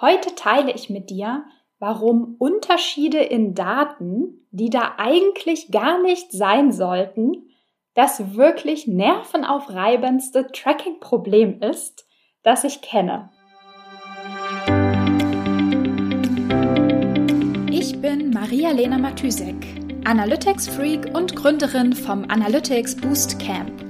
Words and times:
Heute 0.00 0.34
teile 0.34 0.72
ich 0.72 0.88
mit 0.88 1.10
dir, 1.10 1.44
warum 1.78 2.36
Unterschiede 2.38 3.18
in 3.18 3.54
Daten, 3.54 4.46
die 4.50 4.70
da 4.70 4.94
eigentlich 4.96 5.70
gar 5.70 6.00
nicht 6.00 6.32
sein 6.32 6.72
sollten, 6.72 7.50
das 7.92 8.34
wirklich 8.34 8.86
nervenaufreibendste 8.86 10.46
Tracking-Problem 10.52 11.60
ist, 11.60 12.06
das 12.42 12.64
ich 12.64 12.80
kenne. 12.80 13.28
Ich 17.70 18.00
bin 18.00 18.30
Maria-Lena 18.30 18.96
Matysek, 18.96 19.66
Analytics-Freak 20.06 21.14
und 21.14 21.36
Gründerin 21.36 21.92
vom 21.92 22.24
Analytics 22.24 22.96
Boost 22.96 23.38
Camp. 23.38 23.89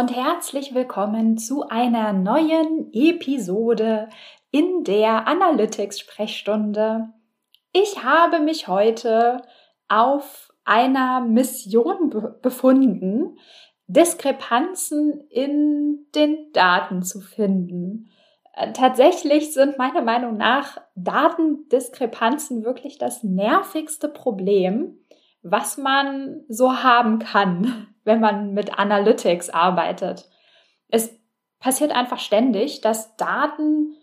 und 0.00 0.16
herzlich 0.16 0.74
willkommen 0.74 1.36
zu 1.36 1.68
einer 1.68 2.14
neuen 2.14 2.90
Episode 2.90 4.08
in 4.50 4.82
der 4.82 5.28
Analytics-Sprechstunde. 5.28 7.10
Ich 7.74 8.02
habe 8.02 8.40
mich 8.40 8.66
heute 8.66 9.42
auf 9.88 10.54
einer 10.64 11.20
Mission 11.20 12.08
be 12.08 12.38
befunden, 12.40 13.36
Diskrepanzen 13.88 15.20
in 15.28 16.06
den 16.14 16.50
Daten 16.54 17.02
zu 17.02 17.20
finden. 17.20 18.08
Äh, 18.54 18.72
tatsächlich 18.72 19.52
sind 19.52 19.76
meiner 19.76 20.00
Meinung 20.00 20.38
nach 20.38 20.80
Datendiskrepanzen 20.94 22.64
wirklich 22.64 22.96
das 22.96 23.22
nervigste 23.22 24.08
Problem, 24.08 24.99
was 25.42 25.78
man 25.78 26.44
so 26.48 26.82
haben 26.82 27.18
kann, 27.18 27.88
wenn 28.04 28.20
man 28.20 28.52
mit 28.54 28.78
Analytics 28.78 29.50
arbeitet. 29.50 30.28
Es 30.88 31.18
passiert 31.58 31.92
einfach 31.92 32.18
ständig, 32.18 32.80
dass 32.80 33.16
Daten 33.16 33.96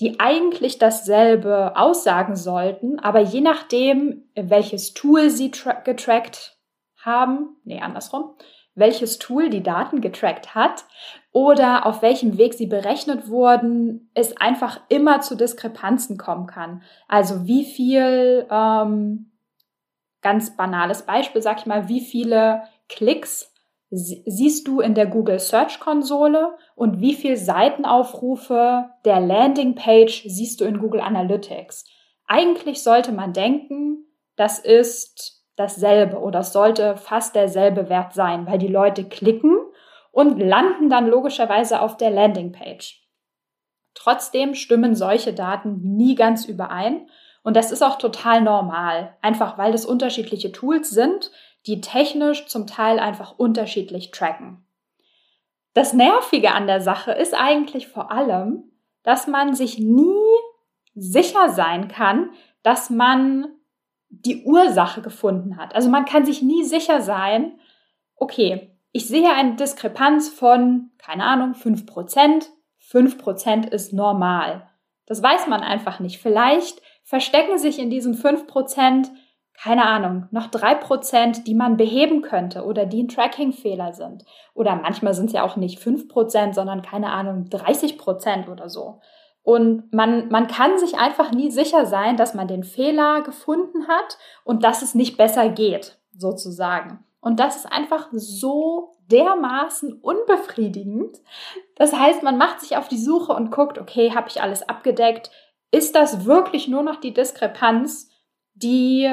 die 0.00 0.18
eigentlich 0.18 0.78
dasselbe 0.78 1.76
aussagen 1.76 2.36
sollten, 2.36 2.98
aber 2.98 3.20
je 3.20 3.40
nachdem, 3.40 4.24
welches 4.34 4.92
Tool 4.92 5.30
sie 5.30 5.52
getrackt 5.84 6.58
haben, 7.00 7.56
nee, 7.64 7.80
andersrum, 7.80 8.34
welches 8.74 9.18
Tool 9.18 9.50
die 9.50 9.62
Daten 9.62 10.00
getrackt 10.00 10.54
hat 10.54 10.84
oder 11.32 11.86
auf 11.86 12.02
welchem 12.02 12.38
Weg 12.38 12.54
sie 12.54 12.66
berechnet 12.66 13.28
wurden, 13.28 14.10
es 14.14 14.36
einfach 14.36 14.80
immer 14.88 15.20
zu 15.20 15.36
Diskrepanzen 15.36 16.18
kommen 16.18 16.48
kann. 16.48 16.82
Also 17.06 17.46
wie 17.46 17.64
viel, 17.64 18.46
ähm, 18.50 19.30
ganz 20.24 20.56
banales 20.56 21.02
Beispiel, 21.02 21.42
sag 21.42 21.60
ich 21.60 21.66
mal, 21.66 21.86
wie 21.88 22.00
viele 22.00 22.64
Klicks 22.88 23.52
siehst 23.90 24.66
du 24.66 24.80
in 24.80 24.94
der 24.94 25.06
Google 25.06 25.38
Search 25.38 25.78
Konsole 25.78 26.56
und 26.74 27.00
wie 27.00 27.14
viel 27.14 27.36
Seitenaufrufe 27.36 28.90
der 29.04 29.20
Landingpage 29.20 30.24
siehst 30.26 30.60
du 30.60 30.64
in 30.64 30.78
Google 30.78 31.00
Analytics. 31.00 31.84
Eigentlich 32.26 32.82
sollte 32.82 33.12
man 33.12 33.32
denken, 33.32 34.06
das 34.34 34.58
ist 34.58 35.44
dasselbe 35.56 36.18
oder 36.18 36.40
es 36.40 36.52
sollte 36.52 36.96
fast 36.96 37.36
derselbe 37.36 37.88
Wert 37.88 38.14
sein, 38.14 38.46
weil 38.46 38.58
die 38.58 38.66
Leute 38.66 39.04
klicken 39.04 39.56
und 40.10 40.40
landen 40.40 40.88
dann 40.88 41.06
logischerweise 41.06 41.80
auf 41.80 41.96
der 41.96 42.10
Landingpage. 42.10 43.02
Trotzdem 43.94 44.54
stimmen 44.54 44.96
solche 44.96 45.34
Daten 45.34 45.80
nie 45.96 46.16
ganz 46.16 46.46
überein 46.46 47.08
und 47.44 47.56
das 47.56 47.70
ist 47.70 47.82
auch 47.82 47.98
total 47.98 48.40
normal, 48.40 49.16
einfach 49.20 49.58
weil 49.58 49.74
es 49.74 49.84
unterschiedliche 49.84 50.50
Tools 50.50 50.90
sind, 50.90 51.30
die 51.66 51.80
technisch 51.80 52.46
zum 52.46 52.66
Teil 52.66 52.98
einfach 52.98 53.38
unterschiedlich 53.38 54.10
tracken. 54.10 54.66
Das 55.74 55.92
Nervige 55.92 56.52
an 56.52 56.66
der 56.66 56.80
Sache 56.80 57.12
ist 57.12 57.34
eigentlich 57.34 57.86
vor 57.86 58.10
allem, 58.10 58.72
dass 59.02 59.26
man 59.26 59.54
sich 59.54 59.78
nie 59.78 60.16
sicher 60.94 61.50
sein 61.50 61.88
kann, 61.88 62.30
dass 62.62 62.88
man 62.88 63.48
die 64.08 64.44
Ursache 64.44 65.02
gefunden 65.02 65.58
hat. 65.58 65.74
Also 65.74 65.90
man 65.90 66.06
kann 66.06 66.24
sich 66.24 66.40
nie 66.40 66.64
sicher 66.64 67.02
sein, 67.02 67.58
okay, 68.16 68.74
ich 68.92 69.06
sehe 69.06 69.30
eine 69.34 69.56
Diskrepanz 69.56 70.30
von, 70.30 70.92
keine 70.96 71.24
Ahnung, 71.24 71.52
5%. 71.52 72.46
5% 72.90 73.68
ist 73.68 73.92
normal. 73.92 74.70
Das 75.06 75.22
weiß 75.22 75.48
man 75.48 75.60
einfach 75.60 76.00
nicht. 76.00 76.22
Vielleicht 76.22 76.80
verstecken 77.04 77.58
sich 77.58 77.78
in 77.78 77.90
diesen 77.90 78.16
5% 78.16 79.10
keine 79.56 79.86
Ahnung, 79.86 80.26
noch 80.30 80.48
drei 80.48 80.74
Prozent, 80.74 81.46
die 81.46 81.54
man 81.54 81.76
beheben 81.76 82.22
könnte 82.22 82.64
oder 82.64 82.86
die 82.86 83.04
ein 83.04 83.08
Tracking-Fehler 83.08 83.92
sind. 83.92 84.24
Oder 84.52 84.76
manchmal 84.76 85.14
sind 85.14 85.26
es 85.26 85.32
ja 85.32 85.44
auch 85.44 85.56
nicht 85.56 85.78
fünf 85.78 86.08
Prozent, 86.08 86.54
sondern 86.54 86.82
keine 86.82 87.10
Ahnung, 87.10 87.48
30 87.50 87.96
Prozent 87.96 88.48
oder 88.48 88.68
so. 88.68 89.00
Und 89.42 89.92
man, 89.92 90.28
man 90.28 90.48
kann 90.48 90.78
sich 90.78 90.96
einfach 90.98 91.30
nie 91.30 91.50
sicher 91.50 91.86
sein, 91.86 92.16
dass 92.16 92.34
man 92.34 92.48
den 92.48 92.64
Fehler 92.64 93.22
gefunden 93.22 93.86
hat 93.86 94.18
und 94.42 94.64
dass 94.64 94.82
es 94.82 94.94
nicht 94.94 95.16
besser 95.16 95.50
geht, 95.50 95.98
sozusagen. 96.16 97.04
Und 97.20 97.40
das 97.40 97.56
ist 97.56 97.70
einfach 97.70 98.08
so 98.12 98.96
dermaßen 99.10 99.92
unbefriedigend. 100.00 101.18
Das 101.76 101.92
heißt, 101.92 102.22
man 102.22 102.38
macht 102.38 102.60
sich 102.60 102.76
auf 102.76 102.88
die 102.88 102.98
Suche 102.98 103.32
und 103.32 103.50
guckt, 103.50 103.78
okay, 103.78 104.12
habe 104.14 104.28
ich 104.28 104.42
alles 104.42 104.66
abgedeckt? 104.68 105.30
Ist 105.74 105.96
das 105.96 106.24
wirklich 106.24 106.68
nur 106.68 106.84
noch 106.84 107.00
die 107.00 107.12
Diskrepanz, 107.12 108.08
die 108.52 109.12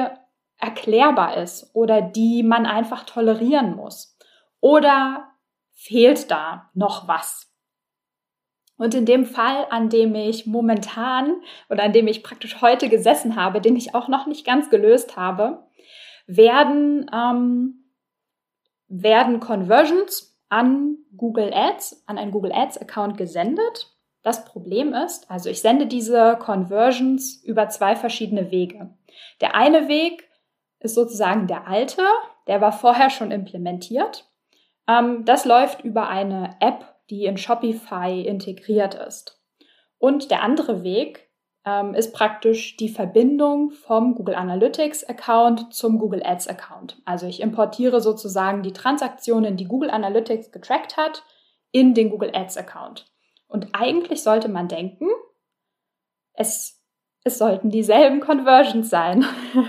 erklärbar 0.58 1.38
ist 1.38 1.74
oder 1.74 2.00
die 2.00 2.44
man 2.44 2.66
einfach 2.66 3.02
tolerieren 3.02 3.74
muss? 3.74 4.16
Oder 4.60 5.28
fehlt 5.72 6.30
da 6.30 6.70
noch 6.72 7.08
was? 7.08 7.52
Und 8.76 8.94
in 8.94 9.06
dem 9.06 9.26
Fall, 9.26 9.66
an 9.70 9.88
dem 9.88 10.14
ich 10.14 10.46
momentan 10.46 11.42
oder 11.68 11.82
an 11.82 11.92
dem 11.92 12.06
ich 12.06 12.22
praktisch 12.22 12.60
heute 12.60 12.88
gesessen 12.88 13.34
habe, 13.34 13.60
den 13.60 13.74
ich 13.74 13.96
auch 13.96 14.06
noch 14.06 14.26
nicht 14.28 14.46
ganz 14.46 14.70
gelöst 14.70 15.16
habe, 15.16 15.66
werden, 16.28 17.10
ähm, 17.12 17.90
werden 18.86 19.40
Conversions 19.40 20.40
an 20.48 20.98
Google 21.16 21.52
Ads, 21.52 22.04
an 22.06 22.18
einen 22.18 22.30
Google 22.30 22.52
Ads 22.52 22.78
Account 22.78 23.18
gesendet. 23.18 23.92
Das 24.22 24.44
Problem 24.44 24.94
ist, 24.94 25.30
also 25.30 25.50
ich 25.50 25.60
sende 25.60 25.86
diese 25.86 26.36
Conversions 26.38 27.42
über 27.42 27.68
zwei 27.68 27.96
verschiedene 27.96 28.50
Wege. 28.50 28.90
Der 29.40 29.56
eine 29.56 29.88
Weg 29.88 30.28
ist 30.78 30.94
sozusagen 30.94 31.46
der 31.46 31.66
alte, 31.66 32.02
der 32.46 32.60
war 32.60 32.72
vorher 32.72 33.10
schon 33.10 33.30
implementiert. 33.30 34.28
Ähm, 34.88 35.24
das 35.24 35.44
läuft 35.44 35.84
über 35.84 36.08
eine 36.08 36.56
App, 36.60 36.84
die 37.10 37.24
in 37.24 37.36
Shopify 37.36 38.22
integriert 38.22 38.94
ist. 38.94 39.40
Und 39.98 40.30
der 40.30 40.42
andere 40.42 40.82
Weg 40.82 41.28
ähm, 41.64 41.94
ist 41.94 42.12
praktisch 42.12 42.76
die 42.76 42.88
Verbindung 42.88 43.70
vom 43.70 44.14
Google 44.14 44.34
Analytics 44.34 45.04
Account 45.04 45.72
zum 45.72 45.98
Google 45.98 46.22
Ads 46.24 46.48
Account. 46.48 47.00
Also 47.04 47.26
ich 47.26 47.40
importiere 47.40 48.00
sozusagen 48.00 48.62
die 48.62 48.72
Transaktionen, 48.72 49.56
die 49.56 49.66
Google 49.66 49.90
Analytics 49.90 50.50
getrackt 50.50 50.96
hat, 50.96 51.22
in 51.70 51.94
den 51.94 52.10
Google 52.10 52.32
Ads 52.34 52.56
Account. 52.56 53.11
Und 53.52 53.68
eigentlich 53.74 54.22
sollte 54.22 54.48
man 54.48 54.68
denken, 54.68 55.08
es 56.34 56.82
es 57.24 57.38
sollten 57.38 57.70
dieselben 57.70 58.20
Conversions 58.20 58.90
sein. 58.90 59.24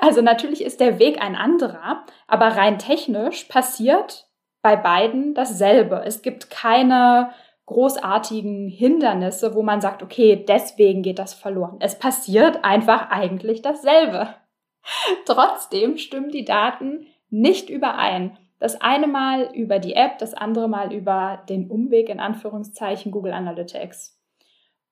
also 0.00 0.20
natürlich 0.20 0.62
ist 0.62 0.80
der 0.80 0.98
Weg 0.98 1.20
ein 1.20 1.34
anderer, 1.34 2.04
aber 2.26 2.48
rein 2.48 2.78
technisch 2.78 3.44
passiert 3.44 4.28
bei 4.62 4.76
beiden 4.76 5.34
dasselbe. 5.34 6.02
Es 6.04 6.20
gibt 6.20 6.50
keine 6.50 7.32
großartigen 7.66 8.68
Hindernisse, 8.68 9.54
wo 9.54 9.62
man 9.62 9.80
sagt, 9.80 10.02
okay, 10.02 10.44
deswegen 10.46 11.02
geht 11.02 11.18
das 11.18 11.34
verloren. 11.34 11.76
Es 11.80 11.98
passiert 11.98 12.64
einfach 12.64 13.10
eigentlich 13.10 13.62
dasselbe. 13.62 14.34
Trotzdem 15.24 15.96
stimmen 15.96 16.30
die 16.30 16.44
Daten 16.44 17.06
nicht 17.30 17.70
überein. 17.70 18.36
Das 18.60 18.80
eine 18.80 19.08
Mal 19.08 19.50
über 19.54 19.80
die 19.80 19.94
App, 19.94 20.18
das 20.18 20.34
andere 20.34 20.68
Mal 20.68 20.92
über 20.92 21.42
den 21.48 21.68
Umweg 21.68 22.08
in 22.08 22.20
Anführungszeichen 22.20 23.10
Google 23.10 23.32
Analytics. 23.32 24.16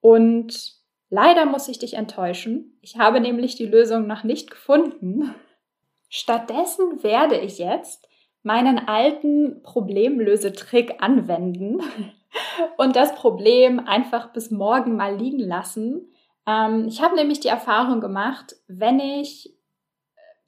Und 0.01 0.79
Leider 1.09 1.45
muss 1.45 1.67
ich 1.67 1.79
dich 1.79 1.95
enttäuschen. 1.95 2.77
Ich 2.81 2.97
habe 2.97 3.19
nämlich 3.19 3.55
die 3.55 3.65
Lösung 3.65 4.05
noch 4.05 4.23
nicht 4.23 4.51
gefunden. 4.51 5.33
Stattdessen 6.09 7.03
werde 7.03 7.37
ich 7.37 7.57
jetzt 7.57 8.07
meinen 8.41 8.87
alten 8.87 9.61
Problemlösetrick 9.63 11.01
anwenden 11.03 11.81
und 12.77 12.95
das 12.95 13.13
Problem 13.15 13.79
einfach 13.79 14.31
bis 14.31 14.49
morgen 14.49 14.95
mal 14.95 15.15
liegen 15.15 15.39
lassen. 15.39 16.11
Ähm, 16.47 16.85
ich 16.87 17.01
habe 17.01 17.15
nämlich 17.15 17.39
die 17.39 17.47
Erfahrung 17.47 18.01
gemacht, 18.01 18.55
wenn 18.67 18.99
ich 18.99 19.55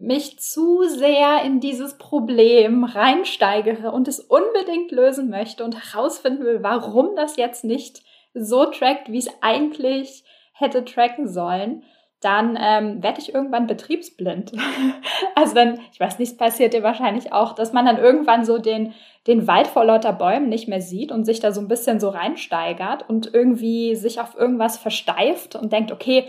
mich 0.01 0.39
zu 0.39 0.83
sehr 0.87 1.43
in 1.43 1.59
dieses 1.59 1.97
Problem 1.97 2.83
reinsteigere 2.83 3.91
und 3.91 4.07
es 4.07 4.19
unbedingt 4.19 4.91
lösen 4.91 5.29
möchte 5.29 5.63
und 5.63 5.75
herausfinden 5.75 6.43
will, 6.43 6.63
warum 6.63 7.15
das 7.15 7.37
jetzt 7.37 7.63
nicht 7.63 8.01
so 8.33 8.65
trackt, 8.65 9.11
wie 9.11 9.19
es 9.19 9.29
eigentlich 9.41 10.23
hätte 10.53 10.85
tracken 10.85 11.27
sollen, 11.27 11.83
dann 12.21 12.57
ähm, 12.59 13.01
werde 13.01 13.19
ich 13.19 13.33
irgendwann 13.33 13.65
betriebsblind. 13.65 14.51
also 15.35 15.55
dann, 15.55 15.79
ich 15.91 15.99
weiß 15.99 16.19
nicht, 16.19 16.37
passiert 16.37 16.73
dir 16.73 16.83
wahrscheinlich 16.83 17.33
auch, 17.33 17.53
dass 17.53 17.73
man 17.73 17.85
dann 17.85 17.97
irgendwann 17.97 18.45
so 18.45 18.59
den, 18.59 18.93
den 19.27 19.47
Wald 19.47 19.67
vor 19.67 19.85
lauter 19.85 20.13
Bäumen 20.13 20.47
nicht 20.47 20.67
mehr 20.67 20.81
sieht 20.81 21.11
und 21.11 21.25
sich 21.25 21.39
da 21.39 21.51
so 21.51 21.61
ein 21.61 21.67
bisschen 21.67 21.99
so 21.99 22.09
reinsteigert 22.09 23.09
und 23.09 23.33
irgendwie 23.33 23.95
sich 23.95 24.21
auf 24.21 24.35
irgendwas 24.37 24.77
versteift 24.77 25.55
und 25.55 25.73
denkt, 25.73 25.91
okay, 25.91 26.27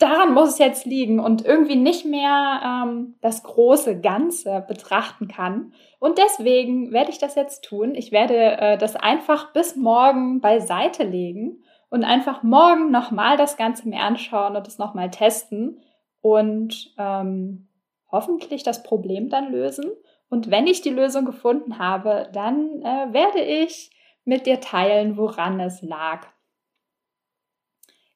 daran 0.00 0.32
muss 0.32 0.50
es 0.50 0.58
jetzt 0.58 0.86
liegen 0.86 1.20
und 1.20 1.44
irgendwie 1.44 1.76
nicht 1.76 2.04
mehr 2.04 2.60
ähm, 2.64 3.16
das 3.20 3.42
große 3.42 4.00
Ganze 4.00 4.64
betrachten 4.66 5.28
kann. 5.28 5.72
Und 5.98 6.18
deswegen 6.18 6.90
werde 6.92 7.10
ich 7.10 7.18
das 7.18 7.34
jetzt 7.34 7.64
tun. 7.64 7.94
Ich 7.94 8.10
werde 8.10 8.34
äh, 8.34 8.78
das 8.78 8.96
einfach 8.96 9.52
bis 9.52 9.76
morgen 9.76 10.40
beiseite 10.40 11.04
legen 11.04 11.62
und 11.90 12.04
einfach 12.04 12.42
morgen 12.42 12.90
nochmal 12.90 13.36
das 13.36 13.56
Ganze 13.56 13.88
mir 13.88 14.00
anschauen 14.00 14.56
und 14.56 14.66
es 14.66 14.78
nochmal 14.78 15.10
testen 15.10 15.82
und 16.22 16.94
ähm, 16.98 17.68
hoffentlich 18.10 18.62
das 18.62 18.82
Problem 18.82 19.28
dann 19.28 19.52
lösen. 19.52 19.90
Und 20.30 20.50
wenn 20.50 20.66
ich 20.66 20.80
die 20.80 20.90
Lösung 20.90 21.24
gefunden 21.24 21.78
habe, 21.78 22.28
dann 22.32 22.82
äh, 22.82 23.12
werde 23.12 23.40
ich 23.40 23.90
mit 24.24 24.46
dir 24.46 24.60
teilen, 24.60 25.16
woran 25.16 25.60
es 25.60 25.82
lag. 25.82 26.26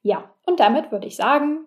Ja, 0.02 0.30
und 0.46 0.60
damit 0.60 0.92
würde 0.92 1.06
ich 1.06 1.16
sagen, 1.16 1.66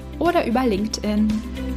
oder 0.19 0.45
über 0.45 0.65
LinkedIn. 0.65 1.70